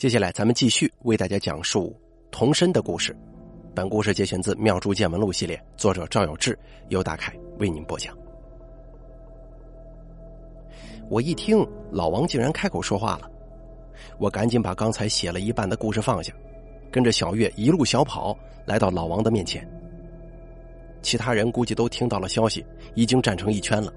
[0.00, 1.94] 接下来，咱们继续为大家讲述
[2.30, 3.14] 童身的故事。
[3.74, 8.16] 本故事节选自《妙珠见闻录》系列，作者赵有志，由大凯为您播讲。
[11.10, 13.30] 我一听老王竟然开口说话了，
[14.16, 16.32] 我赶紧把刚才写了一半的故事放下，
[16.90, 19.68] 跟着小月一路小跑来到老王的面前。
[21.02, 22.64] 其他人估计都听到了消息，
[22.94, 23.92] 已经站成一圈了。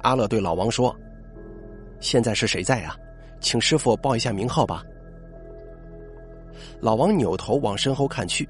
[0.00, 0.92] 阿乐对老王说
[2.02, 2.96] ：“现在是谁在啊？”
[3.42, 4.82] 请师傅报一下名号吧。
[6.80, 8.48] 老王扭头往身后看去，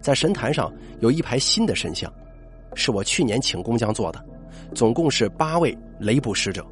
[0.00, 2.10] 在神坛上有一排新的神像，
[2.74, 4.24] 是我去年请工匠做的，
[4.74, 6.64] 总共是八位雷部使者。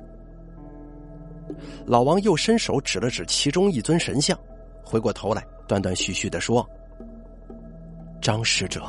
[1.85, 4.39] 老王又伸手指了指其中一尊神像，
[4.85, 6.69] 回过头来断断续续的说
[8.23, 8.83] ：“张使者。”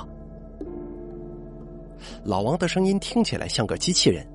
[2.23, 4.25] 老王的声音听起来像个机器人，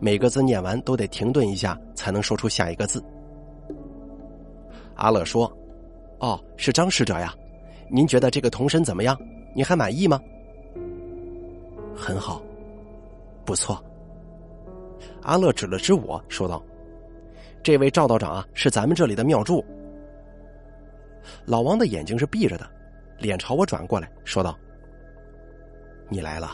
[0.00, 3.02] 每个字念完都得停顿一下才能说出下一个字。
[5.00, 5.50] 阿乐说
[6.20, 7.34] ：“哦，是张使者呀，
[7.90, 9.18] 您觉得这个童身怎么样？
[9.56, 10.20] 您还满意吗
[11.96, 12.42] ？”“很好，
[13.46, 13.82] 不错。”
[15.24, 16.62] 阿乐指了指我说道
[17.64, 19.64] ：“这位赵道长啊，是咱们这里的庙祝。”
[21.46, 22.70] 老王的眼睛是闭着的，
[23.18, 24.54] 脸朝我转过来说道
[26.10, 26.50] ：“你来了。”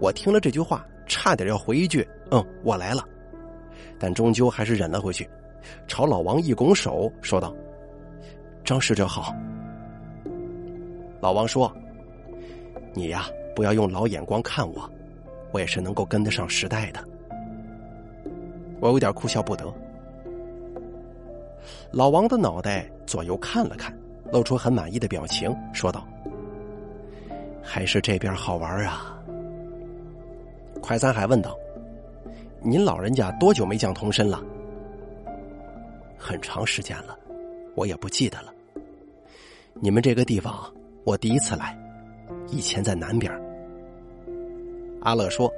[0.00, 3.06] 我听了这句话，差点要回一句：“嗯，我来了。”
[4.00, 5.28] 但终究还是忍了回去。
[5.86, 7.54] 朝老王一拱手，说道
[8.64, 9.34] ：“张使者好。”
[11.20, 11.72] 老王说
[12.92, 14.90] ：“你呀，不要用老眼光看我，
[15.52, 17.00] 我也是能够跟得上时代的。”
[18.80, 19.64] 我有点哭笑不得。
[21.90, 23.96] 老王的脑袋左右看了看，
[24.32, 26.06] 露出很满意的表情，说道
[27.62, 29.18] ：“还是这边好玩啊。”
[30.82, 31.56] 快三海问道
[32.60, 34.40] ：“您老人家多久没降童身了？”
[36.18, 37.18] 很长时间了，
[37.74, 38.52] 我也不记得了。
[39.74, 40.72] 你们这个地方，
[41.04, 41.76] 我第一次来，
[42.48, 43.32] 以前在南边。
[45.02, 45.52] 阿乐说：“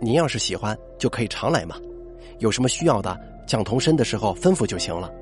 [0.00, 1.76] 您要是喜欢，就可以常来嘛。
[2.38, 5.12] 有什么需要的，降童身的时候吩咐就行了。”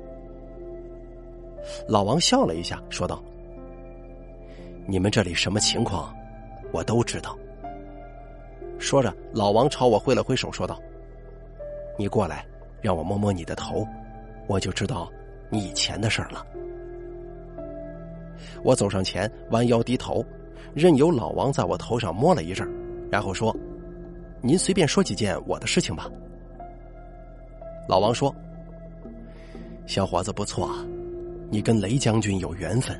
[1.89, 3.21] 老王笑了一下，说道
[4.87, 6.15] ：“你们这里什么情况，
[6.71, 7.37] 我都知道。”
[8.77, 10.79] 说着，老王朝我挥了挥手，说道
[11.97, 12.45] ：“你过来，
[12.81, 13.85] 让我摸摸你的头。”
[14.47, 15.11] 我就知道
[15.49, 16.45] 你以前的事儿了。
[18.63, 20.25] 我走上前，弯腰低头，
[20.73, 22.67] 任由老王在我头上摸了一阵，
[23.11, 23.55] 然后说
[24.41, 26.09] ：“您随便说几件我的事情吧。”
[27.87, 28.33] 老王说
[29.85, 30.69] ：“小伙子不错，
[31.49, 32.99] 你跟雷将军有缘分，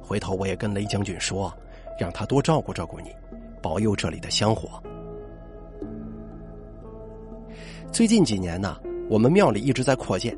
[0.00, 1.52] 回头我也跟雷将军说，
[1.98, 3.10] 让他多照顾照顾你，
[3.62, 4.82] 保佑这里的香火。
[7.90, 8.78] 最近几年呢，
[9.08, 10.36] 我们庙里一直在扩建。”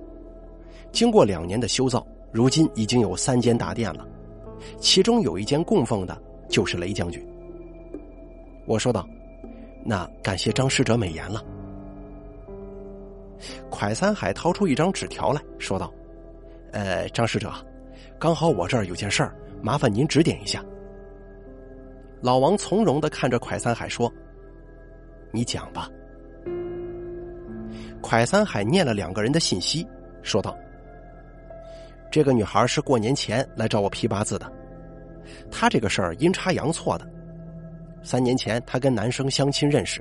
[0.95, 4.07] 经过两年的修造，如今已经有三间大殿了，
[4.79, 6.17] 其中有一间供奉的
[6.49, 7.21] 就是雷将军。
[8.65, 9.05] 我说道
[9.85, 11.43] ：“那感谢张使者美言了。”
[13.69, 15.93] 蒯三海掏出一张纸条来说道
[16.71, 17.53] ：“呃，张使者，
[18.17, 20.65] 刚好我这儿有件事儿，麻烦您指点一下。”
[22.23, 24.11] 老王从容的看着蒯三海说
[25.33, 25.91] ：“你讲吧。”
[28.01, 29.85] 蒯三海念了两个人的信息，
[30.23, 30.57] 说道。
[32.15, 34.49] 这个女孩是过年前来找我批八字的，
[35.51, 37.05] 她这个事儿阴差阳错的。
[38.05, 40.01] 三年前她跟男生相亲认识，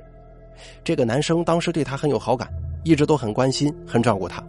[0.84, 2.48] 这个男生当时对她很有好感，
[2.84, 4.40] 一直都很关心、很照顾她。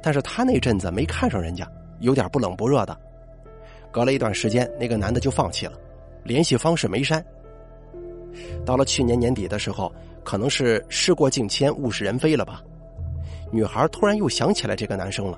[0.00, 1.68] 但是她那阵子没看上人家，
[1.98, 2.96] 有点不冷不热的。
[3.90, 5.72] 隔了一段时间，那个男的就放弃了，
[6.22, 7.20] 联系方式没删。
[8.64, 9.92] 到了去年年底的时候，
[10.22, 12.62] 可能是事过境迁、物是人非了吧，
[13.50, 15.36] 女孩突然又想起来这个男生了。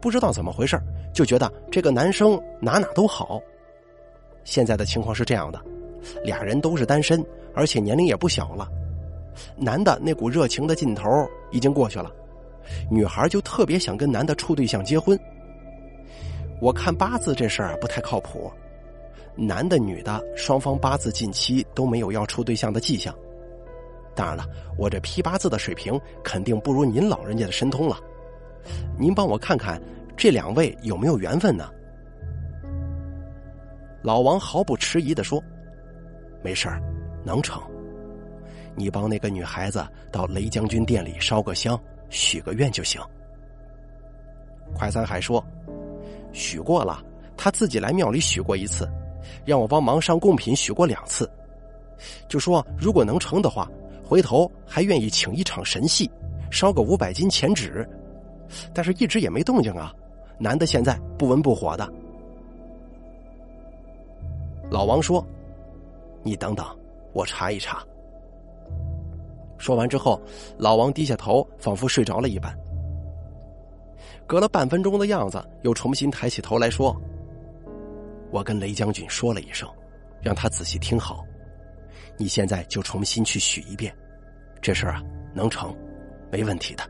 [0.00, 0.80] 不知道怎么回事，
[1.12, 3.40] 就觉得这个男生哪哪都好。
[4.44, 5.60] 现在的情况是这样的，
[6.22, 7.24] 俩人都是单身，
[7.54, 8.68] 而且年龄也不小了。
[9.56, 11.08] 男的那股热情的劲头
[11.50, 12.10] 已经过去了，
[12.90, 15.18] 女孩就特别想跟男的处对象结婚。
[16.60, 18.52] 我看八字这事儿不太靠谱，
[19.34, 23.14] 男的女的双方八字近期都没有要处对象的迹象。
[24.14, 24.46] 当然了，
[24.78, 27.98] 我这批八字的水平肯定不如您老人家的神通了。
[28.98, 29.80] 您帮我看看
[30.16, 31.68] 这两位有没有缘分呢？
[34.02, 35.42] 老王毫不迟疑的说
[36.44, 36.82] ：“没事儿，
[37.24, 37.62] 能成。
[38.76, 41.78] 你帮那个女孩子到雷将军店里烧个香，
[42.10, 43.00] 许个愿就行。”
[44.74, 45.44] 快三海说
[46.32, 47.02] ：“许过了，
[47.36, 48.88] 他自己来庙里许过一次，
[49.44, 51.30] 让我帮忙上贡品许过两次，
[52.28, 53.70] 就说如果能成的话，
[54.04, 56.10] 回头还愿意请一场神戏。”
[56.50, 57.84] 烧个五百斤钱纸，
[58.72, 59.94] 但是一直也没动静啊。
[60.38, 61.88] 男的现在不温不火的。
[64.70, 65.24] 老王说
[66.24, 66.66] ：“你等等，
[67.12, 67.84] 我查一查。”
[69.58, 70.20] 说完之后，
[70.58, 72.52] 老王低下头，仿佛睡着了一般。
[74.26, 77.00] 隔了半分钟的样子，又重新抬起头来说
[78.32, 79.68] ：“我跟雷将军说了一声，
[80.20, 81.24] 让他仔细听好。
[82.16, 83.94] 你现在就重新去许一遍，
[84.60, 85.02] 这事儿啊
[85.32, 85.74] 能成，
[86.32, 86.82] 没问题的。”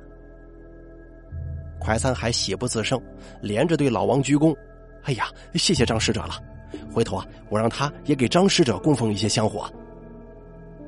[1.85, 2.99] 蒯三海喜不自胜，
[3.43, 4.57] 连着对老王鞠躬
[5.05, 6.41] ：“哎呀，谢谢张使者了！
[6.91, 9.71] 回头啊，我让他也给张使者供奉一些香火。”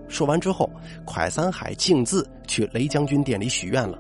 [0.09, 0.71] 说完之后，
[1.05, 3.99] 蒯三海径自去雷将军店里许愿了。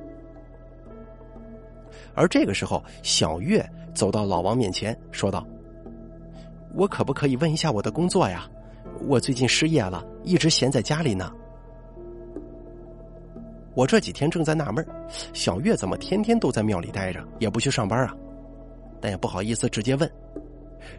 [2.14, 5.46] 而这个时候，小月走到老王面前，说道
[6.74, 8.48] ：“我可不可以问一下我的工作呀？
[9.06, 11.30] 我最近失业了，一直闲在家里呢。
[13.76, 14.84] 我这几天正在纳闷，
[15.34, 18.16] 小月怎么天天都在庙里待着，也不去上班啊？
[19.02, 20.10] 但也不好意思直接问。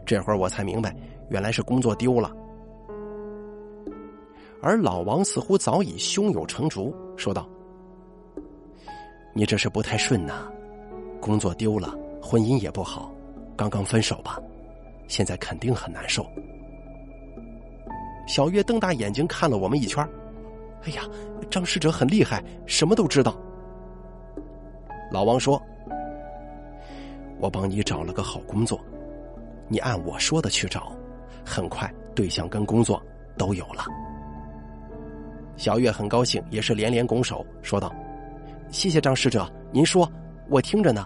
[0.06, 0.96] 这会儿我才明白，
[1.30, 2.32] 原来是工作丢了。
[4.62, 7.50] 而老王似乎早已胸有成竹，说道
[9.34, 10.48] ：‘你这是不太顺呐。’”
[11.20, 13.12] 工作丢了，婚姻也不好，
[13.56, 14.40] 刚刚分手吧，
[15.08, 16.24] 现在肯定很难受。
[18.28, 20.08] 小月瞪大眼睛看了我们一圈，
[20.84, 21.04] 哎呀，
[21.50, 23.36] 张使者很厉害，什么都知道。
[25.12, 25.62] 老王说
[27.40, 28.80] ：“我帮你找了个好工作，
[29.68, 30.92] 你按我说的去找，
[31.46, 33.02] 很快对象跟工作
[33.38, 33.86] 都有了。”
[35.58, 37.94] 小月很高兴，也是连连拱手说道
[38.70, 40.10] ：“谢谢张使者，您说。”
[40.50, 41.06] 我听着呢。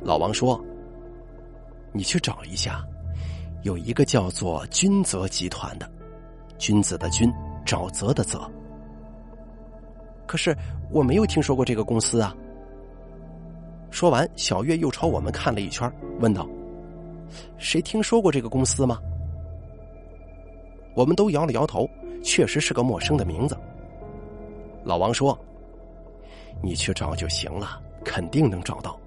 [0.00, 0.64] 老王说
[1.90, 2.84] ：“你去找一下，
[3.62, 5.90] 有一个叫做君泽集团的，
[6.56, 7.28] 君子的君，
[7.68, 8.40] 沼泽的泽。
[10.26, 10.56] 可是
[10.90, 12.34] 我没有听说过这个公司啊。”
[13.92, 16.48] 说完，小月又朝我们看了一圈，问道
[17.58, 18.98] ：“谁听说过这个公司吗？”
[20.96, 21.86] 我们都摇了摇头，
[22.24, 23.54] 确实是个陌生的名字。
[24.84, 25.38] 老王说。
[26.60, 28.98] 你去找就行了，肯定能找到。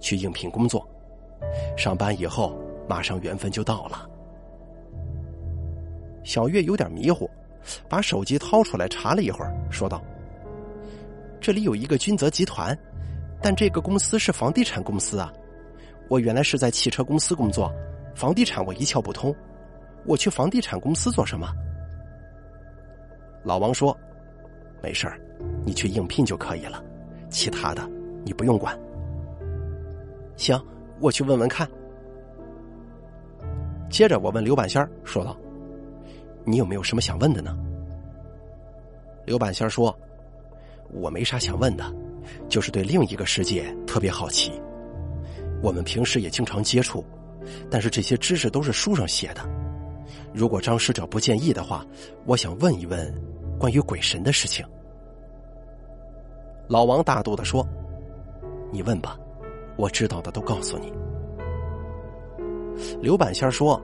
[0.00, 0.84] 去应聘工作，
[1.76, 2.58] 上班以后
[2.88, 4.10] 马上缘分就到了。
[6.24, 7.30] 小月有点迷糊，
[7.88, 10.02] 把手机掏出来查了一会儿，说道
[11.40, 12.76] ：“这里有一个君泽集团，
[13.40, 15.32] 但这个公司是房地产公司啊。
[16.08, 17.72] 我原来是在汽车公司工作，
[18.14, 19.34] 房地产我一窍不通。
[20.04, 21.52] 我去房地产公司做什么？”
[23.44, 23.96] 老王说
[24.82, 25.20] ：“没事儿，
[25.64, 26.82] 你去应聘就可以了。”
[27.30, 27.86] 其他的
[28.24, 28.78] 你不用管。
[30.36, 30.58] 行，
[30.98, 31.68] 我去问问看。
[33.90, 35.36] 接着我问刘半仙说道
[36.48, 37.56] ：“你有没有什么想问的呢？”
[39.26, 39.96] 刘半仙说
[40.90, 41.84] ：“我没啥想问的，
[42.48, 44.52] 就是对另一个世界特别好奇。
[45.62, 47.04] 我们平时也经常接触，
[47.70, 49.42] 但是这些知识都是书上写的。
[50.32, 51.84] 如果张使者不介意的话，
[52.24, 53.14] 我想问一问
[53.58, 54.64] 关于鬼神的事情。”
[56.68, 57.66] 老王大度的说
[58.72, 59.18] ：“你问吧，
[59.76, 60.92] 我知道的都告诉你。”
[63.02, 63.82] 刘半仙说：“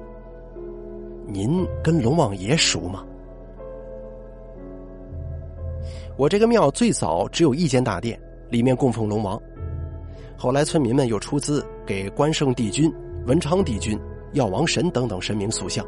[1.26, 3.04] 您跟龙王爷熟吗？”
[6.16, 9.40] 我这个庙最早只有一间大殿，里面供奉龙王。
[10.36, 12.92] 后来村民们又出资给关圣帝君、
[13.26, 13.98] 文昌帝君、
[14.32, 15.84] 药王神等等神明塑像。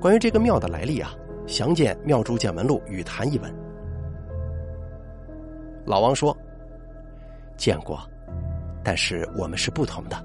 [0.00, 1.12] 关于这个庙的来历啊，
[1.46, 3.52] 详见《庙祝见闻录》与谈一文。
[5.84, 6.36] 老王说
[7.56, 7.98] ：“见过，
[8.84, 10.16] 但是我们是不同的，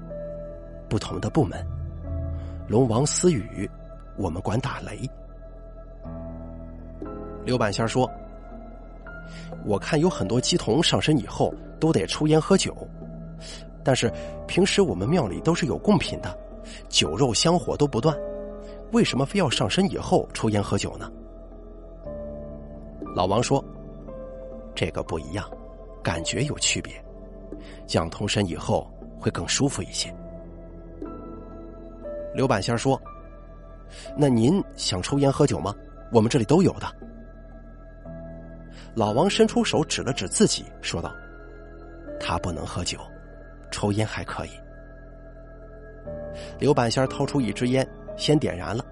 [0.88, 1.58] 不同的部门。
[2.68, 3.68] 龙王私语，
[4.16, 5.08] 我们管打雷。”
[7.44, 8.08] 刘半仙说
[9.66, 12.74] ：“我看有很多鸡童上身以后都得抽烟喝酒，
[13.84, 14.12] 但是
[14.46, 16.38] 平时我们庙里都是有贡品的，
[16.88, 18.16] 酒肉香火都不断，
[18.92, 21.10] 为什么非要上身以后抽烟喝酒呢？”
[23.14, 23.62] 老王说。
[24.74, 25.46] 这个不一样，
[26.02, 26.92] 感觉有区别。
[27.86, 28.90] 讲通身以后
[29.20, 30.10] 会更舒服一些。
[32.34, 33.00] 刘半仙说
[34.16, 35.74] ：“那您想抽烟喝酒吗？
[36.10, 36.86] 我们这里都有的。”
[38.94, 41.14] 老王伸出手指了指自己，说道
[42.20, 42.98] ：“他不能喝酒，
[43.70, 44.50] 抽烟还可以。”
[46.58, 47.86] 刘半仙掏出一支烟，
[48.16, 48.84] 先点燃了，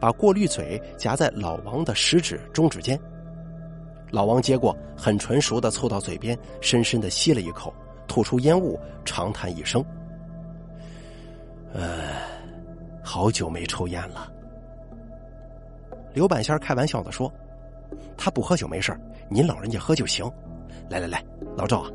[0.00, 2.98] 把过滤嘴夹在老王的食指、中指间。
[4.10, 7.72] 老王接过，很纯熟的凑到嘴边，深深的吸了一口，
[8.06, 9.82] 吐出烟雾，长叹一声
[11.72, 12.08] ：“呃，
[13.02, 14.32] 好久没抽烟了。”
[16.14, 17.32] 刘半仙开玩笑的说
[18.16, 18.94] ：“他不喝酒没事
[19.28, 20.30] 您老人家喝就行。
[20.90, 21.24] 来来来，
[21.56, 21.90] 老赵啊，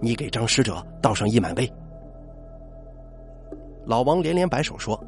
[0.00, 1.70] 你给张使者倒上一满杯。
[3.86, 5.02] 老王连连摆手说：“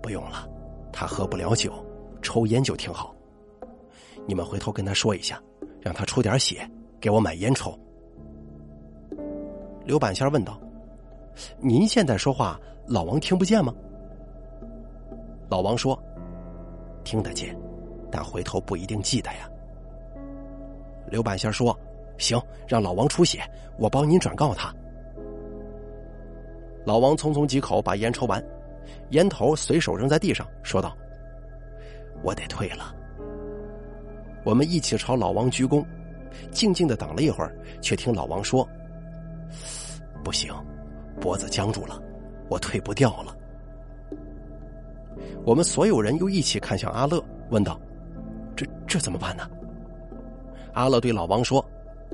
[0.00, 0.48] 不用了，
[0.92, 1.72] 他喝不了酒，
[2.22, 3.14] 抽烟就挺好。
[4.26, 5.42] 你们回头跟他说一下，
[5.80, 6.68] 让他出点血，
[7.00, 7.76] 给我买烟抽。”
[9.84, 10.58] 刘半仙问道
[11.58, 13.74] ：“您现在说话，老王听不见吗？”
[15.52, 16.02] 老王说
[17.04, 17.54] ：“听得见，
[18.10, 19.46] 但回头不一定记得呀。”
[21.12, 21.78] 刘半仙说
[22.16, 23.46] ：“行，让老王出血，
[23.78, 24.74] 我帮您转告他。”
[26.86, 28.42] 老王匆匆几口把烟抽完，
[29.10, 30.96] 烟头随手扔在地上，说道
[32.24, 32.96] ：“我得退了。”
[34.46, 35.84] 我们一起朝老王鞠躬，
[36.50, 38.66] 静静的等了一会儿，却听老王说。
[40.24, 40.50] 不行，
[41.20, 42.02] 脖子僵住了，
[42.48, 43.36] 我退不掉了。
[45.44, 47.80] 我们所有人又一起看向阿乐，问道
[48.56, 49.48] ：“这这怎么办呢？”
[50.74, 51.64] 阿乐对老王说：“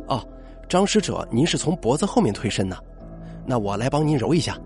[0.08, 0.20] 哦，
[0.68, 2.76] 张使者，您是从脖子后面退身呢，
[3.44, 4.58] 那我来帮您揉一下。”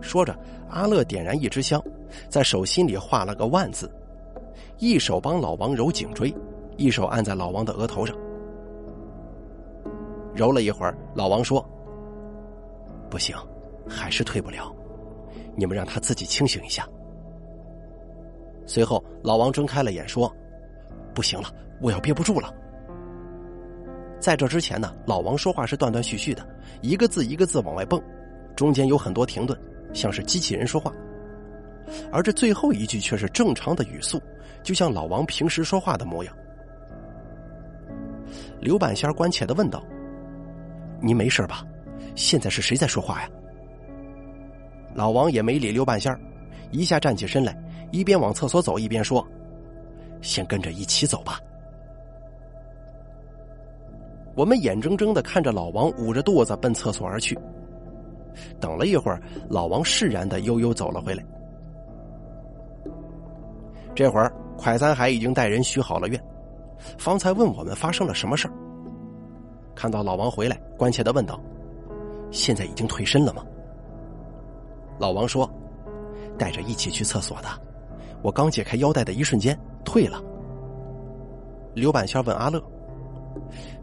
[0.00, 0.36] 说着，
[0.68, 1.82] 阿乐点燃一支香，
[2.28, 3.90] 在手心里画了个万字，
[4.78, 6.32] 一手帮老王揉颈椎，
[6.76, 8.14] 一手按在老王的额头上。
[10.34, 11.66] 揉了一会儿，老王说。
[13.08, 13.34] 不行，
[13.88, 14.75] 还是退不了。
[15.56, 16.86] 你们让他自己清醒一下。
[18.66, 20.30] 随后，老王睁开了眼，说
[21.14, 21.48] ：“不行了，
[21.80, 22.52] 我要憋不住了。”
[24.18, 26.46] 在这之前呢，老王说话是断断续续的，
[26.82, 28.02] 一个字一个字往外蹦，
[28.56, 29.58] 中间有很多停顿，
[29.92, 30.92] 像是机器人说话。
[32.10, 34.20] 而这最后一句却是正常的语速，
[34.62, 36.36] 就像老王平时说话的模样。
[38.60, 39.84] 刘半仙关切的问道
[41.00, 41.64] ：“您没事吧？”
[42.16, 43.30] 现在是谁在说话呀？
[44.96, 46.18] 老王也没理刘半仙儿，
[46.70, 47.54] 一下站起身来，
[47.92, 49.24] 一边往厕所走，一边说
[50.22, 51.38] ：“先跟着一起走吧。”
[54.34, 57.38] 我们眼睁睁的看着老王捂着肚子奔厕所而去。
[58.58, 61.22] 等了一会儿，老王释然的悠悠走了回来。
[63.94, 66.18] 这会儿，快三海已经带人许好了愿，
[66.98, 68.52] 方才问我们发生了什么事儿。
[69.74, 71.38] 看到老王回来，关切的问道。
[72.30, 73.44] 现在已经退身了吗？
[74.98, 75.48] 老王说
[76.38, 77.48] ：“带着一起去厕所的，
[78.22, 80.22] 我刚解开腰带的一瞬间退了。”
[81.74, 82.62] 刘半仙问阿乐：“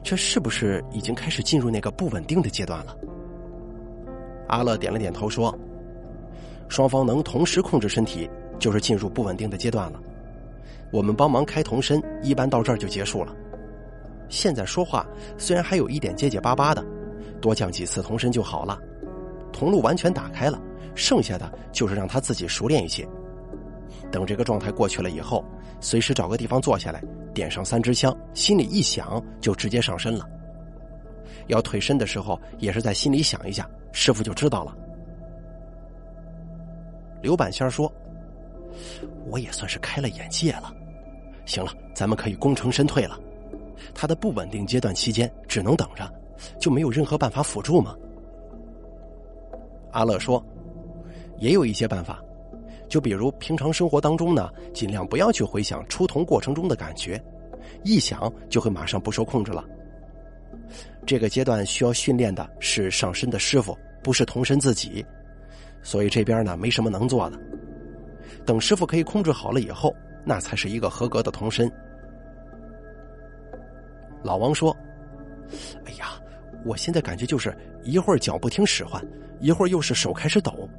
[0.04, 2.96] 这是不是已经开始进入那个不稳定的阶段了？”
[4.50, 5.56] 阿乐点了点头说
[6.68, 10.00] ：“双方能同时控制身体，就是进入不稳定的阶段了。
[10.92, 13.36] 我们帮忙开童身，一般到这儿就结束了。
[14.30, 15.06] 现在说话
[15.38, 16.84] 虽然还有一点结结巴巴的。”
[17.42, 18.80] 多降几次童身就好了，
[19.52, 20.58] 铜路完全打开了，
[20.96, 23.08] 剩下的就是让他自己熟练一些。
[24.12, 25.44] 等这个状态过去了以后，
[25.80, 30.28] 随时找个地方坐下来，点上三支香，心里一想就直接上身了。
[31.48, 34.78] 要退身的时候，也是在心里想一下，师傅就知道了。
[37.22, 37.92] 刘半仙说
[39.30, 40.74] ：“我也算是开了眼界了。
[41.46, 43.20] 行了，咱们可以功成身退了。
[43.94, 46.10] 他的不稳定阶段期间，只能等着。”
[46.60, 47.96] 就没有任何办法辅助吗？
[49.92, 50.44] 阿乐说
[51.38, 52.22] ：“也有一些办法，
[52.88, 57.22] 就比如平常生活当中呢，尽量不要去回想出童过程中的感觉，
[57.84, 59.64] 一想就会马上不受控制了。
[61.06, 65.06] 这个阶段需要训练的是上身的师傅，不是童身自己，
[65.82, 67.40] 所以这边呢没什么能做的。
[68.46, 69.94] 等师傅可以控制好了以后，
[70.26, 71.72] 那才是一个合格的童身。”
[74.24, 74.76] 老王说
[75.86, 76.20] ：“哎呀。”
[76.66, 79.06] 我现在感觉就是一会儿脚不听使唤，
[79.42, 80.70] 一会儿又是手开始抖，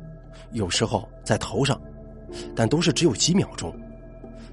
[0.52, 1.80] 有时候在头上，
[2.54, 3.74] 但都是只有几秒钟。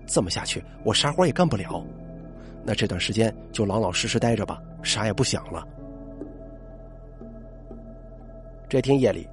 [0.05, 1.83] 这么下去，我啥活也干不了。
[2.63, 5.67] 那这段时间就老老实实待着吧，啥也不想了。
[8.69, 9.27] 这天夜里，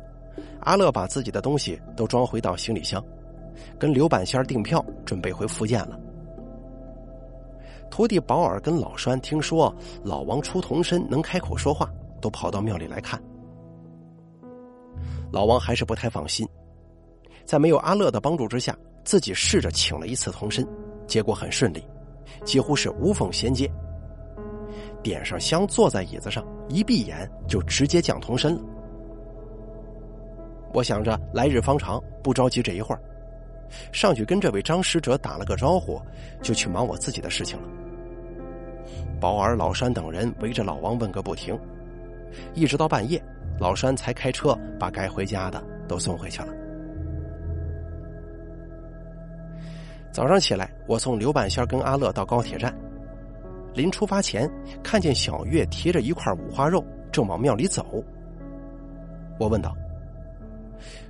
[0.60, 3.04] 阿乐把自己的东西都装回到行李箱，
[3.78, 5.98] 跟刘半仙订票，准备回福建了。
[7.90, 9.74] 徒弟保尔跟老栓听说
[10.04, 11.90] 老王出童身能开口说话，
[12.20, 13.20] 都跑到庙里来看。
[15.30, 16.48] 老王还是不太放心，
[17.44, 20.66] 在没有阿乐的帮助之下，自己试着请了一次童身，
[21.06, 21.84] 结果很顺利，
[22.44, 23.70] 几乎是无缝衔接。
[25.02, 28.60] 点上香，坐在椅子上，一闭眼就直接降童身了。
[30.74, 33.00] 我想着来日方长，不着急这一会儿。
[33.92, 36.00] 上去跟这位张使者打了个招呼，
[36.42, 37.68] 就去忙我自己的事情了。
[39.20, 41.58] 保尔、老山等人围着老王问个不停，
[42.54, 43.22] 一直到半夜，
[43.58, 46.54] 老山才开车把该回家的都送回去了。
[50.12, 52.76] 早上起来，我送刘半仙跟阿乐到高铁站，
[53.74, 54.50] 临出发前
[54.82, 58.02] 看见小月提着一块五花肉正往庙里走。
[59.38, 59.76] 我问道：“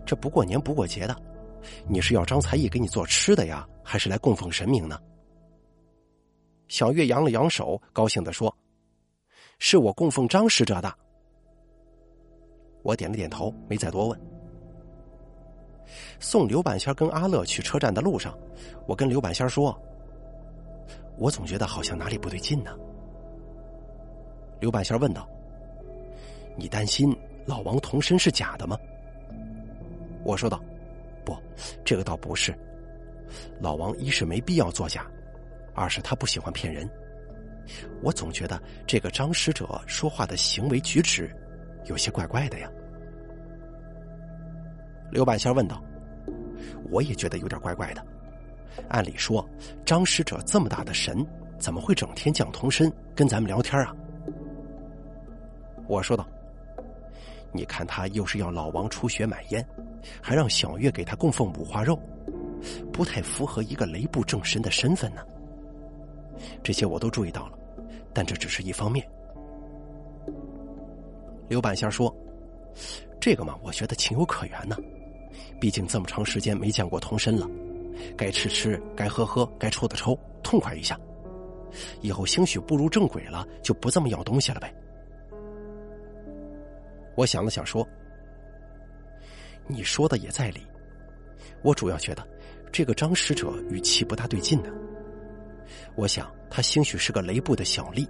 [0.05, 1.17] 这不过年不过节的，
[1.87, 4.99] 你是要张才艺给你做吃的呀，还是来供奉神明呢？”
[6.69, 8.55] 小月扬了扬手，高兴的说
[9.59, 10.95] ：“是我供奉张使者的。”
[12.89, 14.19] 我点了点头，没再多问。
[16.19, 18.35] 送刘半仙跟阿乐去车站的路上，
[18.87, 19.79] 我跟刘半仙说
[21.19, 22.75] ：“我总觉得好像哪里不对劲呢。”
[24.59, 25.29] 刘半仙问道
[26.57, 27.15] ：“你担心
[27.45, 28.79] 老王童身是假的吗？”
[30.25, 30.59] 我说道
[31.27, 31.37] ：“不，
[31.85, 32.59] 这个倒不是。
[33.61, 35.07] 老王一是没必要作假。”
[35.77, 36.89] 二是他不喜欢骗人，
[38.03, 41.31] 我总觉得这个张使者说话的行为举止
[41.85, 42.73] 有些怪怪的呀。
[45.11, 45.83] 刘半仙问道
[46.91, 48.05] ：“我也觉得有点怪怪的。
[48.89, 49.47] 按理说，
[49.85, 51.27] 张使者这么大的神，
[51.59, 53.95] 怎么会整天降童身跟咱们聊天啊？”
[55.89, 56.27] 我说道
[57.53, 59.67] ：“你看他又是要老王出血买烟，
[60.21, 61.99] 还让小月给他供奉五花肉，
[62.93, 65.23] 不太符合一个雷部正神的身份呢。”
[66.63, 67.59] 这些我都注意到了，
[68.13, 69.05] 但这只是一方面。
[71.49, 72.15] 刘半仙说
[73.19, 74.77] ：“这个嘛，我觉得情有可原呢。
[75.61, 77.49] 毕竟这么长时间没见过童身了，
[78.17, 80.99] 该吃吃，该喝喝，该抽的抽，痛快一下。
[82.01, 84.75] 以后兴许步入正轨了，就不这么要东西了呗。”
[87.17, 87.87] 我想了想说
[89.67, 90.67] ：“你说的也在理。
[91.63, 92.27] 我主要觉得
[92.71, 94.71] 这个张使者语气不大对劲呢。”
[95.97, 98.07] 我想，他兴许是个雷部的小吏，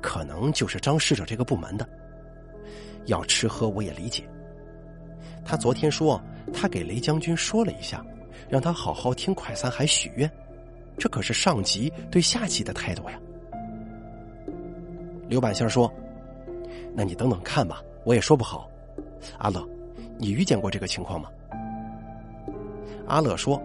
[0.00, 1.86] 可能就是张使者这个部门的。
[3.06, 4.22] 要吃喝，我也理解。
[5.48, 6.20] 他昨天说，
[6.52, 8.04] 他给雷将军说了一下，
[8.50, 10.30] 让他好好听快三海许愿，
[10.98, 13.18] 这可是上级对下级的态度呀。
[15.26, 15.90] 刘半仙说
[16.92, 18.68] ：“那你等等看吧，我也说不好。”
[19.40, 19.66] 阿乐，
[20.18, 21.30] 你遇见过这个情况吗？
[23.06, 23.58] 阿乐说。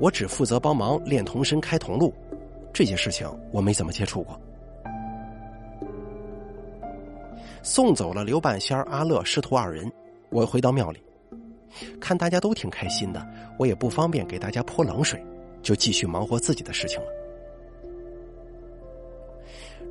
[0.00, 2.12] 我只负责帮忙练童身、开铜路，
[2.72, 4.40] 这些事情我没怎么接触过。
[7.62, 9.88] 送走了刘半仙、阿乐师徒二人，
[10.32, 11.00] 我回到庙里，
[12.00, 13.24] 看大家都挺开心的，
[13.58, 15.22] 我也不方便给大家泼冷水，
[15.62, 17.06] 就继续忙活自己的事情了。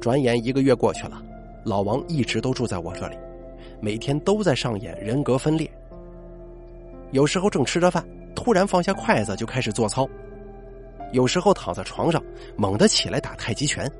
[0.01, 1.21] 转眼一个月过去了，
[1.63, 3.15] 老王一直都住在我这里，
[3.79, 5.71] 每天都在上演人格分裂。
[7.11, 8.05] 有时候正吃着饭。
[8.33, 10.09] 突然放下筷子就开始做操，
[11.11, 12.23] 有时候躺在床上
[12.55, 13.91] 猛地起来打太极拳，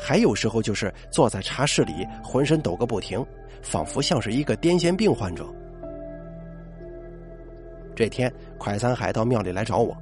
[0.00, 3.24] 还有时候就是坐在茶室里浑身抖个不停，
[3.62, 5.46] 仿佛像是一个癫痫病患者。
[7.94, 9.96] 这天，快三海到庙里来找我，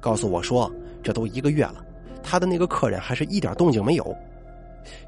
[0.00, 0.70] 告诉我说
[1.02, 1.84] 这都一个月了，
[2.22, 4.16] 他的那个客人还是一点动静没有，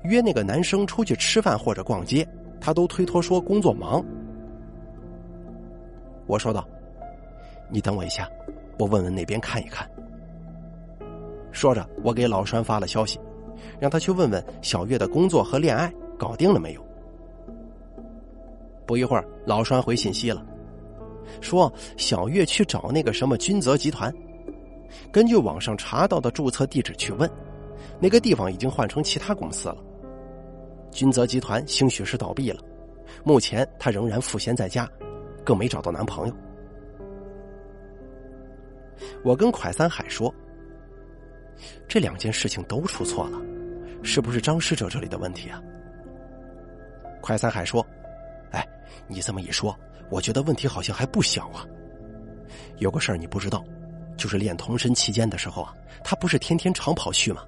[0.02, 2.26] 约那个男生出去吃饭或者逛街，
[2.60, 4.04] 他都推脱说工作忙。
[6.26, 6.66] 我说道。
[7.70, 8.26] 你等我一下，
[8.78, 9.86] 我问问那边看一看。
[11.52, 13.20] 说着，我给老栓发了消息，
[13.78, 16.87] 让他去问问小月的工作和恋爱搞定了没有。
[18.88, 20.42] 不一会儿，老栓回信息了，
[21.42, 24.10] 说小月去找那个什么君泽集团，
[25.12, 27.30] 根据网上查到的注册地址去问，
[28.00, 29.76] 那个地方已经换成其他公司了。
[30.90, 32.62] 君泽集团兴许是倒闭了，
[33.24, 34.88] 目前她仍然赋闲在家，
[35.44, 36.34] 更没找到男朋友。
[39.22, 40.34] 我跟蒯三海说
[41.86, 43.38] ：“这两件事情都出错了，
[44.02, 45.62] 是不是张使者这里的问题啊？”
[47.20, 47.86] 蒯三海说：“，
[49.06, 49.76] 你这么一说，
[50.10, 51.64] 我觉得问题好像还不小啊。
[52.78, 53.64] 有个事儿你不知道，
[54.16, 55.74] 就是练童身期间的时候啊，
[56.04, 57.42] 他不是天天长跑去吗？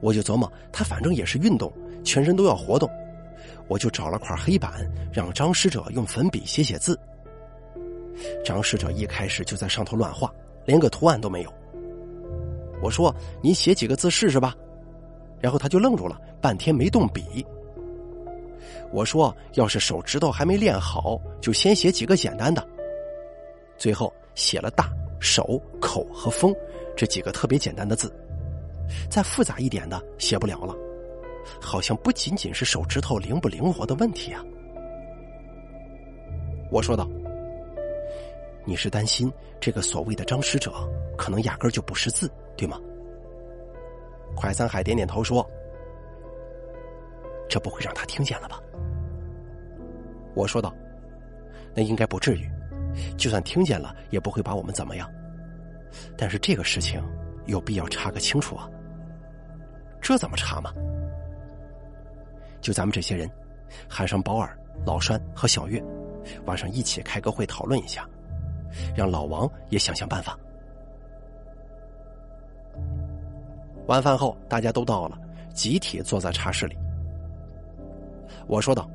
[0.00, 1.72] 我就琢磨，他反正也是运动，
[2.04, 2.88] 全身都要活动，
[3.68, 6.98] 我就找了块黑板，让张使者用粉笔写写字。
[8.44, 10.32] 张使者一开始就在上头乱画。”
[10.64, 11.52] 连个图案都没有。
[12.80, 14.54] 我说：“你写几个字试试吧。”
[15.42, 17.44] 然后他就愣住了，半天没动笔。
[18.92, 22.66] 我说：“要是手指头还没练好，就先写几个简单的。”
[23.78, 26.54] 最后写了“大”“手”“口”和“风”
[26.94, 28.14] 这几个特别简单的字，
[29.10, 30.74] 再复杂一点的写不了了。
[31.60, 34.44] 好像不仅仅是手指头灵不灵活的问题啊。
[36.70, 37.08] 我说道。
[38.64, 39.28] 你是担心
[39.60, 40.72] 这个所谓的张使者
[41.18, 42.78] 可能压根就不识字，对吗？
[44.36, 45.44] 快三海点点头说
[47.50, 48.62] ：“这不会让他听见了吧？”
[50.34, 50.74] 我说道
[51.74, 52.50] ：“那应该不至于，
[53.16, 55.10] 就算听见了，也不会把我们怎么样。
[56.16, 57.02] 但是这个事情
[57.46, 58.68] 有必要查个清楚啊。”
[60.00, 60.72] 这怎么查嘛？
[62.60, 63.30] 就咱们这些人，
[63.88, 65.82] 喊上保尔、老栓和小月，
[66.44, 68.08] 晚上一起开个会讨论一下，
[68.96, 70.38] 让老王也想想办法。
[73.86, 75.18] 晚饭后，大家都到了，
[75.52, 76.76] 集体坐在茶室里。
[78.46, 78.88] 我说道：“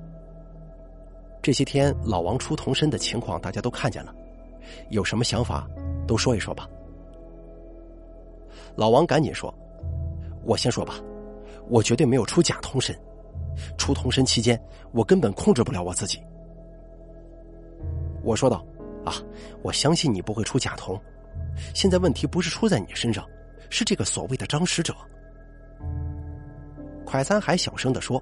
[1.47, 4.13] 这些天老王出童身的情况，大家都看见了，
[4.89, 5.65] 有什么想法，
[6.05, 6.67] 都说一说吧。”
[8.75, 9.49] 老王赶紧说
[10.43, 10.95] ：“我先说吧，
[11.69, 12.93] 我绝对没有出假童身。
[13.77, 16.21] 出童身期间，我根本控制不了我自己。”
[18.23, 18.61] 我说道
[19.07, 19.13] ：“啊，
[19.61, 21.01] 我相信你不会出假童。
[21.73, 23.25] 现在问题不是出在你身上，
[23.69, 24.93] 是这个所谓的张使者。”
[27.07, 28.21] 快餐还小声的说。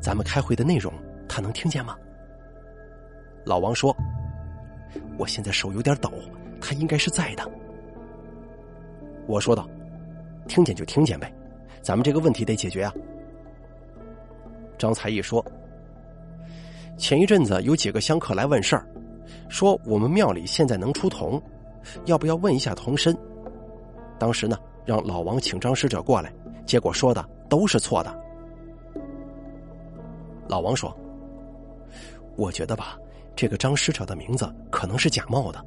[0.00, 0.92] 咱们开会的内容，
[1.36, 1.94] 他能听见吗？
[3.44, 3.94] 老王说
[5.20, 6.10] ：“我现在手有点抖，
[6.62, 7.46] 他应该是在的。”
[9.28, 9.68] 我说道
[10.48, 11.30] ：“听见就听见呗，
[11.82, 12.90] 咱们这个问题得解决啊。”
[14.78, 15.44] 张才义说
[16.96, 18.88] ：“前一阵子有几个香客来问事儿，
[19.50, 21.38] 说我们庙里现在能出童，
[22.06, 23.14] 要不要问一下童身？
[24.18, 26.32] 当时呢，让老王请张使者过来，
[26.64, 28.22] 结果说的都是错的。”
[30.48, 30.96] 老王说
[32.36, 32.98] ：“我觉得吧，
[33.34, 35.64] 这个张使者的名字可能是假冒的。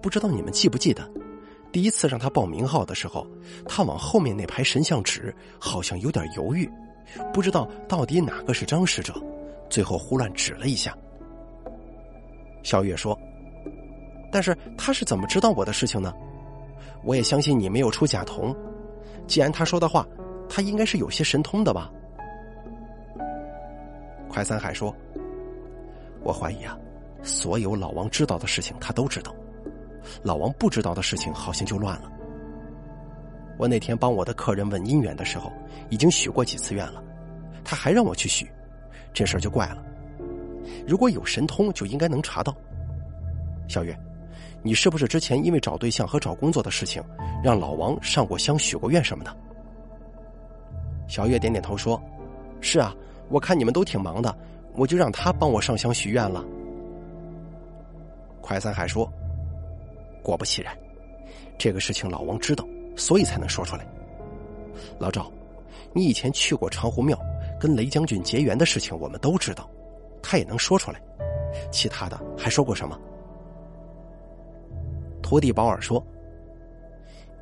[0.00, 1.08] 不知道你们记不记得，
[1.72, 3.26] 第一次让他报名号的时候，
[3.66, 6.70] 他往后面那排神像指，好像有点犹豫，
[7.32, 9.14] 不知道到底哪个是张使者，
[9.68, 10.96] 最后胡乱指了一下。”
[12.62, 13.18] 小月说
[14.32, 16.12] ：“但是他是怎么知道我的事情呢？
[17.04, 18.54] 我也相信你没有出假童，
[19.26, 20.06] 既然他说的话，
[20.48, 21.90] 他应该是有些神通的吧。”
[24.28, 24.94] 快三海说
[26.22, 26.76] ：“我怀疑啊，
[27.22, 29.34] 所有老王知道的事情他都知道，
[30.22, 32.10] 老王不知道的事情好像就乱了。
[33.58, 35.52] 我那天帮我的客人问姻缘的时候，
[35.88, 37.02] 已经许过几次愿了，
[37.64, 38.50] 他还让我去许，
[39.14, 39.82] 这事儿就怪了。
[40.86, 42.54] 如果有神通，就应该能查到。
[43.68, 43.96] 小月，
[44.62, 47.02] 你是不是之前因为找对象和找工作的事情，
[47.42, 49.36] 让老王上过香、许过愿什么的？”
[51.08, 52.02] 小月点点头说
[52.60, 52.94] ：“是啊。”
[53.28, 54.32] 我看你们都挺忙的，
[54.76, 56.44] 我就让他帮我上香许愿了。
[58.40, 59.10] 快三海说
[60.22, 60.76] ：“果不其然，
[61.58, 62.64] 这个事情老王知道，
[62.96, 63.86] 所以才能说出来。
[64.98, 65.32] 老赵，
[65.92, 67.18] 你以前去过长湖庙，
[67.58, 69.68] 跟雷将军结缘的事情，我们都知道，
[70.22, 71.00] 他也能说出来。
[71.72, 72.98] 其他的还说过什么？”
[75.22, 76.04] 徒弟保尔说：“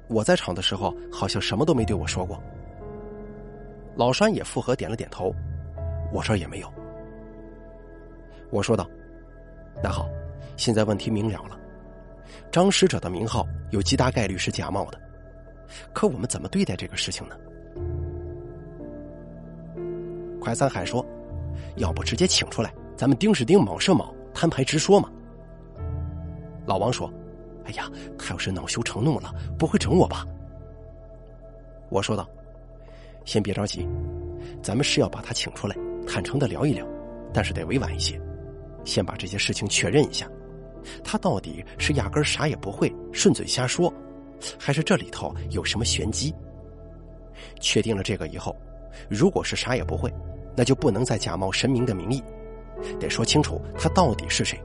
[0.09, 2.41] 我在场的时候，好像什么都没对我说过。”
[3.97, 5.35] 老栓也附和点了点头。
[6.13, 6.73] 我这儿也没有。
[8.55, 8.89] 我说道
[9.83, 10.09] ：“那好，
[10.57, 11.59] 现在问题明了了。
[12.53, 15.01] 张使者的名号有极大概率是假冒的，
[15.93, 17.37] 可我们怎么对待这个事情呢？”
[20.41, 21.05] 快三海说
[21.79, 25.11] ：“要不直接请出来，咱们丁是丁，卯是卯，摊牌直说嘛。”
[26.65, 27.13] 老王说
[27.67, 30.25] ：“哎呀，他要是恼羞成怒了，不会整我吧？”
[31.91, 32.25] 我说道
[33.27, 33.85] ：“先别着急，
[34.63, 35.75] 咱们是要把他请出来。”
[36.07, 36.87] 坦诚的聊一聊，
[37.33, 38.17] 但是得委婉一些，
[38.85, 40.29] 先把这些事情确认一下，
[41.03, 43.93] 他到底是压根啥也不会，顺嘴瞎说，
[44.59, 46.35] 还是这里头有什么玄机？
[47.61, 48.55] 确定了这个以后，
[49.09, 50.13] 如果是啥也不会，
[50.57, 52.23] 那就不能再假冒神明的名义，
[53.01, 54.61] 得说清楚他到底是谁，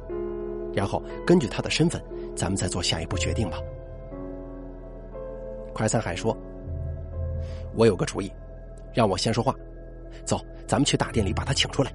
[0.74, 2.02] 然后根据他的身份，
[2.36, 3.58] 咱们再做下一步决定吧。
[5.74, 6.38] 快三海说
[7.74, 8.32] ：“我有个主意，
[8.94, 9.56] 让我先说话。”
[10.26, 11.94] 走，咱们去大殿里把他请出来。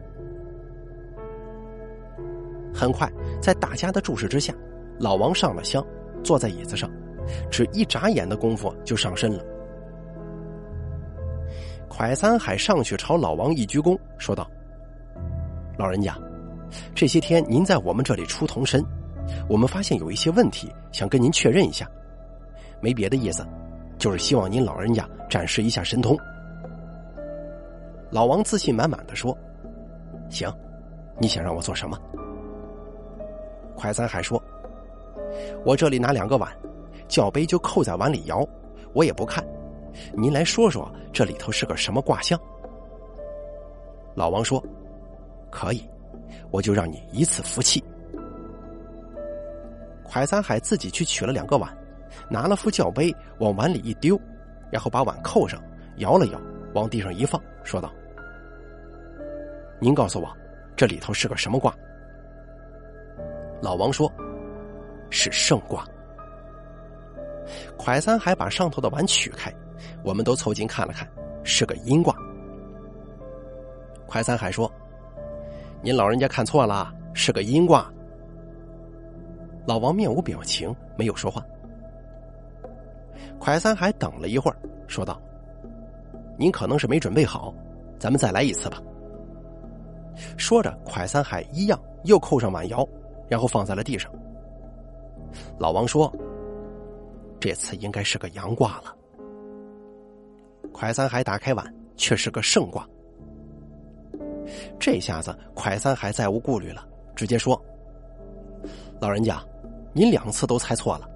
[2.75, 3.11] 很快，
[3.41, 4.53] 在大家的注视之下，
[4.99, 5.83] 老王上了香，
[6.25, 6.91] 坐在椅子上，
[7.51, 9.45] 只一眨眼的功夫就上身了。
[11.89, 14.51] 蒯三海上去朝老王一鞠躬，说道
[15.79, 16.19] ：“老人家，
[16.93, 18.85] 这些天您在我们这里出童身，
[19.49, 21.89] 我们发现有一些问题，想跟您确认一下。
[22.81, 23.47] 没别的意思，
[23.97, 26.19] 就是希望您老人家展示一下神通。”
[28.11, 29.37] 老王自信满满的说
[30.29, 30.53] ：“行，
[31.21, 31.97] 你想让我做什么？”
[33.77, 34.43] 快三海说
[35.65, 36.51] ：“我这里拿两个碗，
[37.09, 38.47] 教杯就扣在碗里摇，
[38.93, 39.45] 我也不看。
[40.13, 42.39] 您来说说这里头是个什么卦象？”
[44.15, 44.63] 老王说
[45.51, 45.83] ：“可以，
[46.51, 47.83] 我就让你一次服气。”
[50.05, 51.77] 快三海自己去取了两个碗，
[52.31, 54.21] 拿了副教杯往碗里一丢，
[54.71, 55.61] 然后把碗扣上，
[55.97, 56.41] 摇了摇，
[56.75, 57.93] 往地上一放，说道。
[59.81, 60.33] 您告诉我，
[60.77, 61.75] 这里头是个什么卦？
[63.65, 64.13] 老王说
[65.09, 65.87] ：“是圣卦。”
[67.79, 69.51] 蒯三海把上头的碗取开，
[70.05, 71.09] 我们都凑近看了看，
[71.45, 72.15] 是个阴卦。
[74.07, 74.71] 蒯三海说
[75.81, 77.91] ：“您老人家看错了，是个阴卦。”
[79.67, 81.43] 老王面无表情，没有说话。
[83.41, 85.19] 蒯三海等了一会儿，说道
[86.37, 87.55] ：“您可能是没准备好，
[87.99, 88.79] 咱们再来一次吧。”
[90.37, 92.87] 说着，蒯三海一样又扣上碗窑，
[93.29, 94.11] 然后放在了地上。
[95.59, 96.13] 老王说
[97.41, 98.95] ：“这次应该是个阳卦了。”
[100.73, 102.87] 快三海打开碗，却是个圣卦。
[104.79, 107.61] 这下子，快三海再无顾虑了，直接说
[109.01, 109.43] ：“老人家，
[109.93, 111.09] 您两次都猜错了，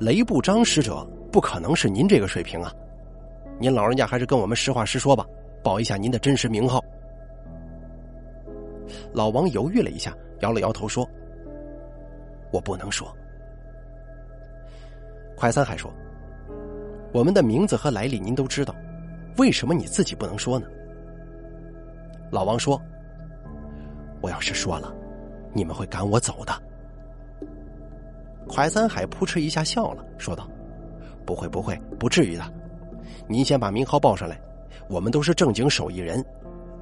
[0.00, 2.72] 雷部张使者不可能是您这个水平啊！
[3.58, 5.26] 您老人家还是跟我们实话实说吧，
[5.62, 6.82] 报一下您的真实名号。”
[9.12, 11.08] 老王犹豫了一下，摇了摇头说
[12.52, 13.12] ：“我不能说。”
[15.34, 15.92] 快三海说
[17.12, 18.72] ：“我们的名字和来历您都知道，
[19.38, 20.68] 为什么你自己不能说呢？”
[22.30, 22.80] 老王说
[24.22, 24.94] ：“我要是说了，
[25.52, 26.52] 你们会赶我走的。”
[28.46, 30.48] 快三海扑哧一下笑了，说道
[31.26, 32.44] ：“不会，不会，不至于的。
[33.26, 34.38] 您先把名号报上来，
[34.88, 36.24] 我们都是正经手艺人，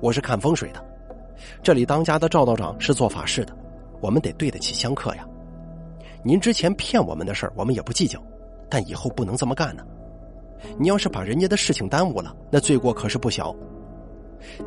[0.01, 0.85] 我是看风水的。
[1.63, 3.57] 这里当家的赵道长是做法事的，
[4.01, 5.27] 我们得对得起香客呀。
[6.23, 8.23] 您之前骗我们的事儿，我们也不计较。”
[8.73, 9.85] 但以后不能这么干呢！
[10.79, 13.53] 你要是把人家的事情耽误了，那罪过可是不小。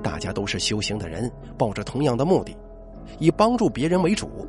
[0.04, 2.54] 大家都是修行的人，抱着同样的目的，
[3.18, 4.46] 以帮助别人为主。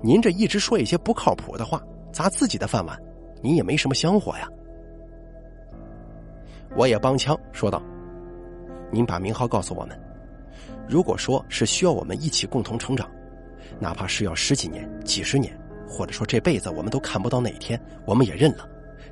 [0.00, 2.96] 您这一直说一些不靠谱的话，砸自己的饭碗，
[3.42, 4.48] 您也没什么香火呀。
[6.76, 7.82] 我也帮腔说道
[8.92, 10.00] ：“您把名号告诉我们。
[10.86, 13.10] 如果说是需要我们一起共同成长，
[13.80, 15.58] 哪怕是要十几年、几十年。”
[15.88, 18.68] 或者说这辈子我们都看不到哪天，我们也认了，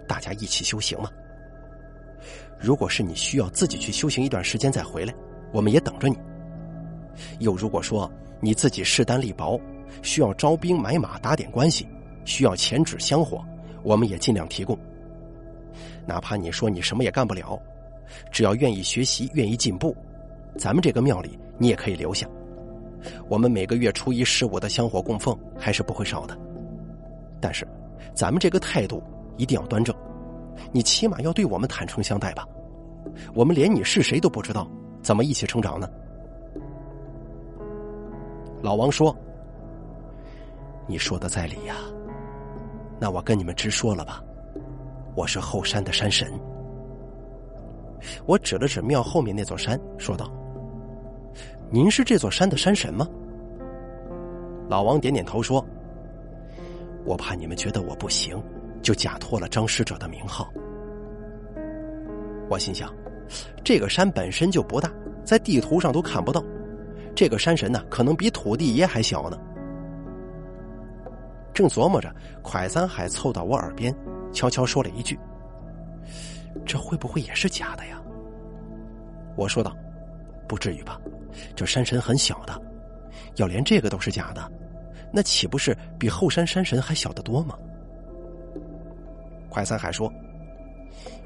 [0.07, 1.11] 大家一起修行嘛。
[2.61, 5.15] 如果是你需要自己去修行一段时间再回来，
[5.53, 6.17] 我们也等着你。
[7.39, 8.11] 又如果说
[8.41, 9.59] 你自己势单力薄，
[10.03, 11.89] 需要招兵买马打点关系，
[12.25, 13.43] 需要钱纸香火，
[13.83, 14.79] 我们也尽量提供。
[16.07, 17.61] 哪怕你说你什么也干不了，
[18.31, 19.97] 只要愿意学习、愿意进步，
[20.59, 22.27] 咱们这个庙里你也可以留下。
[23.29, 26.37] 我们每个月初一、十五的香火供奉还是不会少的。
[27.41, 27.67] 但是，
[28.15, 29.03] 咱们这个态度
[29.37, 29.95] 一定要端正，
[30.73, 32.47] 你起码要对我们坦诚相待吧。
[33.35, 34.69] 我们连你是谁都不知道，
[35.03, 35.89] 怎么一起成长呢？
[38.63, 39.15] 老王说
[40.89, 41.77] ：“你说的在理呀，
[42.99, 44.25] 那我跟你们直说了吧，
[45.15, 46.33] 我是后山的山神。”
[48.25, 50.31] 我指了指庙后面那座山，说道
[51.71, 53.07] ：“您是这座山的山神吗？”
[54.69, 55.65] 老王点点头说。
[57.07, 58.43] 我怕你们觉得我不行，
[58.83, 60.53] 就假托了张使者的名号。
[62.51, 62.93] 我心想，
[63.65, 64.93] 这个山本身就不大，
[65.25, 66.45] 在地图上都看不到。
[67.15, 69.39] 这个山神呢，可能比土地爷还小呢。
[71.55, 73.95] 正琢磨着，蒯三海凑到我耳边，
[74.33, 75.19] 悄悄说了一句
[76.67, 78.03] ：“这会不会也是假的呀？”
[79.37, 79.75] 我说道
[80.47, 81.01] ：“不至于吧，
[81.55, 82.61] 这山神很小的，
[83.37, 84.53] 要连这个都是假的。”
[85.13, 87.57] 那岂不是比后山山神还小得多吗？
[89.49, 90.13] 快三海说：“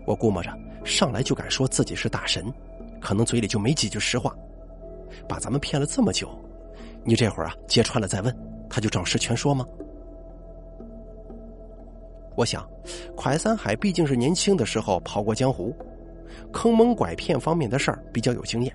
[0.06, 2.44] 我估摸着上来就敢说自己是大神，
[3.00, 4.32] 可能嘴里就没几句实话，
[5.28, 6.30] 把咱们骗了这么久，
[7.02, 8.32] 你这会儿啊揭穿了再问，
[8.68, 9.66] 他就照实全说吗？”
[12.36, 12.64] 我想，
[13.16, 15.74] 快三海毕竟是年轻的时候跑过江湖，
[16.52, 18.72] 坑蒙拐骗方面的事儿比较有经验，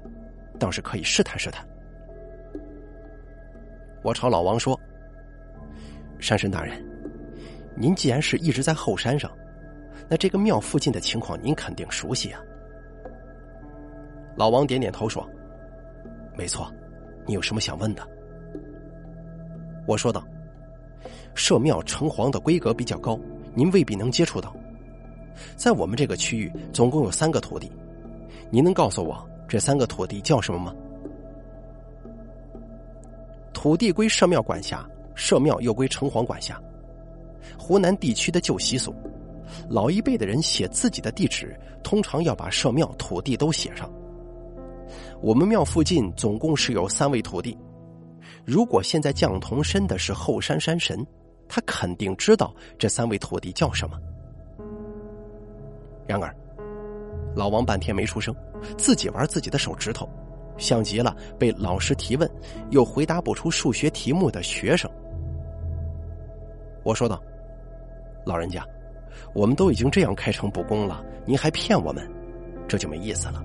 [0.59, 1.65] 倒是可以试探试探。
[4.03, 4.77] 我朝老王说。
[6.25, 6.83] 山神大人，
[7.75, 9.31] 您既然是一直在后山上，
[10.09, 12.41] 那这个庙附近的情况您肯定熟悉啊。
[14.35, 15.23] 老王点点头说
[16.35, 16.67] ：“没错，
[17.27, 18.01] 你有什么想问的？”
[19.85, 20.25] 我说道
[21.35, 23.19] ：“社庙城隍的规格比较高，
[23.53, 24.51] 您未必能接触到。
[25.55, 27.71] 在我们这个区域，总共有三个土地，
[28.49, 30.73] 您能告诉我这三个土地叫什么吗？”
[33.53, 34.83] 土地归社庙管辖。
[35.15, 36.61] 社庙又归城隍管辖。
[37.57, 38.93] 湖南地区的旧习俗，
[39.69, 43.89] 老一辈的人写自己的地址，通常要把社庙土地都写上。
[45.21, 47.57] 我们庙附近总共是有三位土地。
[48.43, 51.05] 如果现在降童身的是后山山神，
[51.47, 53.97] 他肯定知道这三位土地叫什么。
[56.05, 56.35] 然而，
[57.35, 58.35] 老王半天没出声，
[58.77, 60.07] 自己玩自己的手指头，
[60.57, 62.29] 像极了被老师提问
[62.69, 64.89] 又回答不出数学题目的学生。
[66.85, 67.19] 我说道
[68.23, 68.63] ：“老人家，
[69.33, 72.07] 我们都已经这样开诚布公了，您还骗我们，
[72.67, 73.43] 这就没意思了。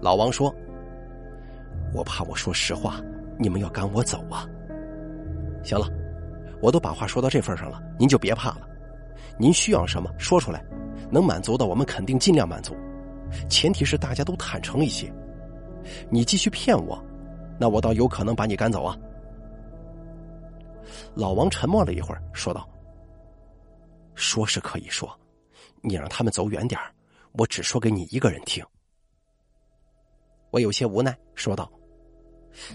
[0.00, 0.52] 老王说
[1.94, 3.00] ：“我怕我说实话，
[3.38, 4.44] 你们要赶我走啊。”
[5.62, 5.88] 行了，
[6.60, 8.68] 我都把话说到这份上了，您就别怕了。
[9.38, 10.64] 您需要什么说出来，
[11.12, 12.74] 能满足的我们肯定尽量满足，
[13.48, 15.08] 前提是大家都坦诚一些。
[16.10, 17.00] 你继续骗我，
[17.56, 18.98] 那我倒有可能把你赶走啊。
[21.14, 22.68] 老王沉默了一会儿，说道
[24.14, 25.10] ：“说是可以说，
[25.82, 26.80] 你让他们走远点
[27.32, 28.64] 我只说给你一个人听。”
[30.50, 31.70] 我有些无奈，说道：“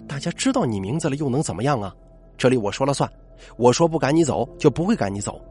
[0.07, 1.95] 大家知道你名字了，又能怎么样啊？
[2.37, 3.11] 这里我说了算，
[3.57, 5.41] 我说不赶你走，就不会赶你走，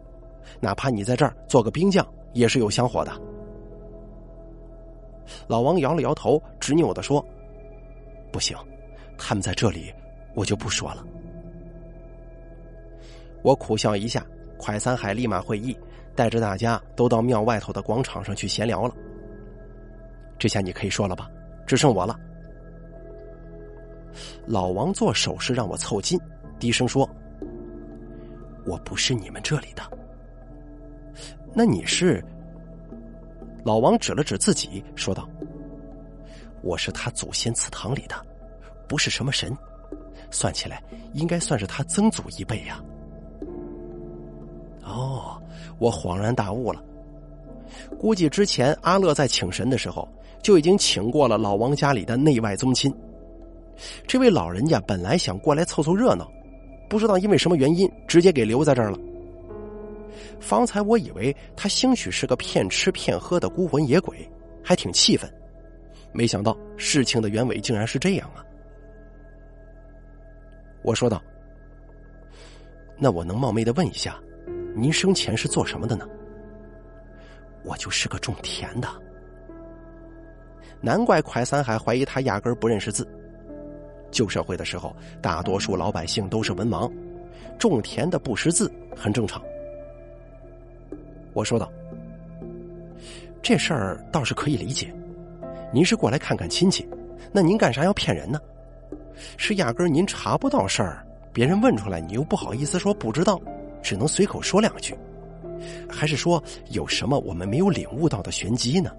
[0.61, 3.12] 哪怕你在这儿做个兵将，也是有香火的。”
[5.48, 7.25] 老王摇了摇头，执拗的说
[8.33, 8.57] ：“不行，
[9.16, 9.92] 他们在这里，
[10.35, 11.05] 我就不说了。”
[13.42, 14.24] 我苦笑一下，
[14.57, 15.76] 快三海立马会意，
[16.14, 18.94] 带着大家都到庙外头的广场上去闲聊了。
[20.38, 21.28] 这下你可以说了吧？
[21.66, 22.18] 只剩我了。
[24.46, 26.20] 老王做手势让我凑近，
[26.59, 27.09] 低声说
[28.66, 29.83] ：“我不是你们这里的。”
[31.55, 32.22] 那你是？
[33.64, 35.28] 老王指了指自己，说道
[36.62, 38.14] ：“我是他祖先祠堂里的，
[38.88, 39.57] 不是什么神，
[40.31, 40.83] 算起来
[41.14, 42.83] 应该算是他曾祖一辈呀。”
[44.92, 45.40] 哦，
[45.78, 46.83] 我恍然大悟了。
[47.98, 50.07] 估计之前阿乐在请神的时候，
[50.42, 52.94] 就已经请过了老王家里的内外宗亲。
[54.07, 56.31] 这位老人家本来想过来凑凑热闹，
[56.88, 58.98] 不知道因为什么原因，直接给留在这儿了。
[60.38, 64.28] 方才我以为他兴许是个骗吃骗喝的孤魂野鬼，
[64.62, 65.33] 还挺气愤。
[66.12, 68.44] 没想到事情的原委竟然是这样啊！
[70.83, 71.22] 我说道
[72.98, 74.20] ：“那我能冒昧的问一下？”
[74.74, 76.08] 您生前是做什么的呢？
[77.64, 78.88] 我就是个种田的。
[80.80, 83.06] 难怪快三海怀疑他压根不认识字。
[84.11, 86.90] 旧社会的时候，大多数老百姓都是文盲，
[87.58, 89.42] 种田的不识字很正常。
[91.32, 91.70] 我说道
[93.40, 94.92] ：“这事儿倒是可以理解。
[95.72, 96.87] 您是过来看看亲戚，
[97.30, 98.40] 那您干啥要骗人呢？
[99.37, 103.40] 是压根您查不到事儿，别人问出来，你又不好意思说不知道。”
[103.83, 104.97] 只能随口说两句，
[105.88, 108.90] 还是说有什么我们没有领悟到的玄机呢？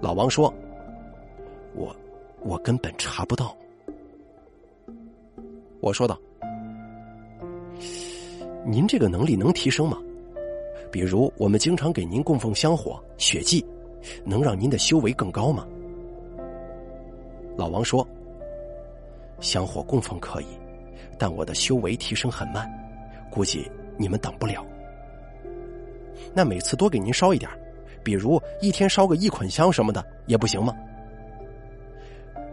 [0.00, 0.52] 老王说
[1.74, 1.94] ：“我
[2.40, 3.56] 我根本查不到。”
[5.80, 6.18] 我说道
[8.64, 9.98] ：“您这个能力能提升吗？
[10.90, 13.64] 比如我们经常给您供奉香火、血祭，
[14.24, 15.66] 能让您的修为更高吗？”
[17.56, 18.06] 老王说
[19.40, 20.46] ：“香火供奉可以。”
[21.18, 22.70] 但我的修为提升很慢，
[23.30, 24.64] 估计你们等不了。
[26.34, 27.50] 那每次多给您烧一点，
[28.04, 30.74] 比如一天烧个一捆香什么的，也不行吗？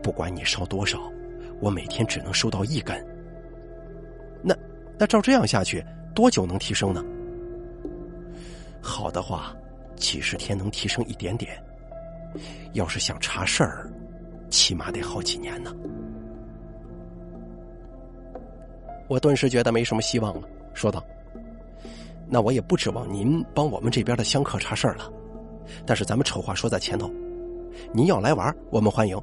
[0.01, 0.99] 不管你烧多少，
[1.59, 3.05] 我每天只能收到一根。
[4.41, 4.55] 那
[4.97, 7.03] 那照这样下去，多久能提升呢？
[8.81, 9.55] 好的话，
[9.95, 11.51] 几十天能提升一点点；
[12.73, 13.89] 要是想查事儿，
[14.49, 15.75] 起码得好几年呢。
[19.07, 21.03] 我顿时觉得没什么希望了，说道
[22.27, 25.11] ：“那我也不指望您帮我们这边的香客查事儿了。
[25.85, 27.11] 但是咱们丑话说在前头，
[27.93, 29.17] 您要来玩，我们欢迎；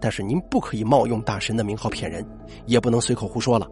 [0.00, 2.24] 但是您不可以冒用大神的名号骗人，
[2.66, 3.68] 也不能随口胡说了。”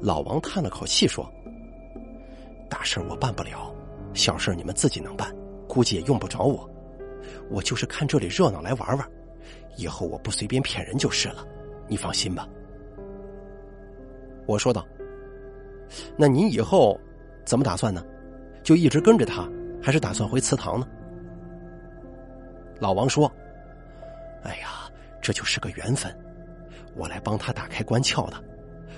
[0.00, 1.26] 老王叹了口气说
[2.68, 3.74] ：“大事我办不了，
[4.12, 5.34] 小事你们自己能办，
[5.66, 6.68] 估计也用不着我。
[7.50, 9.08] 我就是看这里热闹来玩玩，
[9.76, 11.46] 以后我不随便骗人就是了，
[11.88, 12.46] 你放心吧。”
[14.46, 14.86] 我说道
[16.16, 16.98] ：“那您以后
[17.44, 18.04] 怎么打算呢？
[18.62, 19.48] 就一直跟着他，
[19.82, 20.86] 还是打算回祠堂呢？”
[22.78, 23.30] 老王说
[24.44, 26.16] ：“哎呀，这就是个缘分，
[26.94, 28.42] 我来帮他打开关窍的。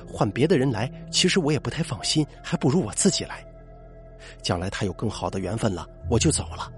[0.06, 3.44] 换别的人来，其实我也不太放心，还不如我自己来。
[4.42, 6.72] 将来他有更好的缘分了，我就走了。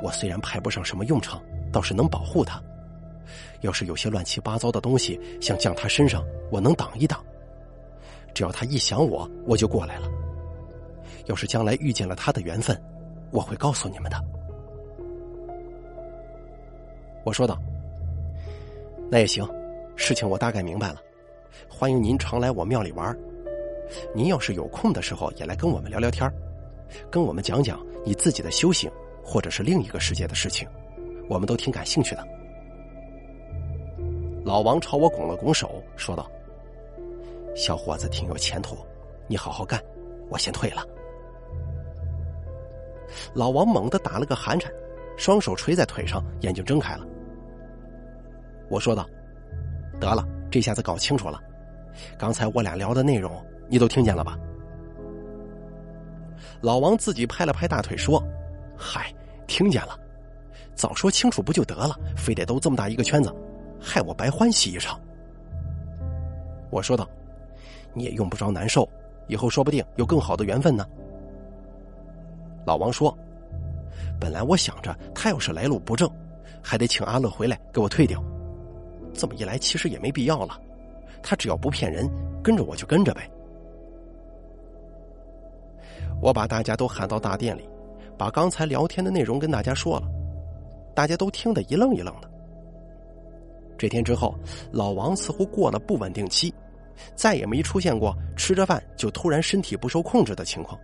[0.00, 1.42] 我虽然派不上什么用场，
[1.72, 2.62] 倒是能保护他。
[3.62, 7.24] 要是有些乱七八糟的东西想降他身上，我能挡一挡。”
[8.34, 10.08] 只要他一想我，我就过来了。
[11.26, 12.78] 要是将来遇见了他的缘分，
[13.30, 14.20] 我会告诉你们的。
[17.24, 17.56] 我说道
[19.08, 19.48] ：“那也行，
[19.96, 20.96] 事情我大概明白了。
[21.68, 23.16] 欢迎您常来我庙里玩。
[24.14, 26.30] 您要是有空的时候，也来跟我们聊聊天
[27.10, 28.90] 跟我们讲讲你自己的修行，
[29.22, 30.68] 或者是另一个世界的事情，
[31.28, 32.26] 我们都挺感兴趣的。”
[34.44, 36.30] 老王朝我拱了拱手，说道。
[37.54, 38.76] 小伙子挺有前途，
[39.28, 39.80] 你好好干，
[40.28, 40.84] 我先退了。
[43.32, 44.70] 老王猛地打了个寒颤，
[45.16, 47.06] 双手垂在腿上，眼睛睁开了。
[48.68, 49.08] 我说道
[50.00, 51.40] ：“得了，这下子搞清楚了，
[52.18, 53.32] 刚才我俩聊的内容
[53.68, 54.36] 你都听见了吧？”
[56.60, 58.20] 老王自己拍了拍大腿说
[58.76, 59.14] ：“嗨，
[59.46, 59.96] 听见了，
[60.74, 63.32] 早说清楚不就得了，非得兜这么大一个圈子，
[63.80, 65.00] 害我白欢喜一场。”
[66.68, 67.08] 我说道。
[67.94, 68.88] 你也用不着难受，
[69.28, 70.86] 以后说不定有更好的缘分呢。
[72.66, 73.16] 老王说
[74.20, 76.10] ：“本来我想着他要是来路不正，
[76.62, 78.22] 还得请阿乐回来给我退掉。
[79.12, 80.60] 这么一来，其实也没必要了。
[81.22, 82.10] 他只要不骗人，
[82.42, 83.30] 跟着我就跟着呗。”
[86.22, 87.68] 我把大家都喊到大殿里，
[88.16, 90.08] 把刚才聊天的内容跟大家说了，
[90.94, 92.30] 大家都听得一愣一愣的。
[93.76, 94.34] 这天之后，
[94.72, 96.54] 老王似乎过了不稳定期。
[97.14, 100.78] 再也没出现过吃着饭就突然身体不受控制的情况。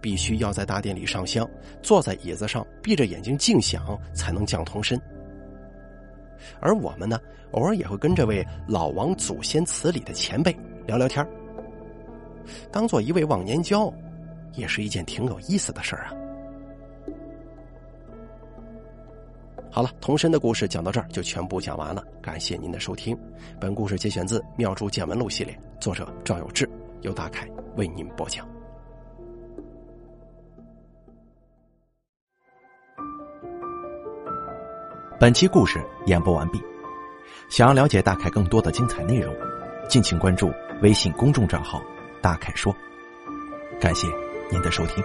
[0.00, 1.48] 必须要在大殿里上香，
[1.82, 5.00] 坐在椅子上闭着眼睛静想，才能降童身。
[6.60, 10.56] 而我们呢，偶尔也会跟这位老王祖先祠里的前辈
[10.86, 11.26] 聊聊天
[12.70, 13.92] 当做一位忘年交，
[14.54, 16.14] 也是一件挺有意思的事儿啊。
[19.78, 22.04] 好了，童身的故事讲到这儿就全部讲完了。
[22.20, 23.16] 感谢您的收听，
[23.60, 26.68] 本故事节选自《妙珠见闻录》系列，作者赵有志，
[27.02, 28.44] 由大凯为您播讲。
[35.20, 36.60] 本期故事演播完毕，
[37.48, 39.32] 想要了解大凯更多的精彩内容，
[39.88, 40.52] 敬请关注
[40.82, 41.80] 微信公众账号
[42.20, 42.74] “大凯说”。
[43.80, 44.08] 感谢
[44.50, 45.04] 您的收听。